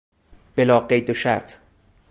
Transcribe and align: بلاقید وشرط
بلاقید 0.57 1.09
وشرط 1.09 1.59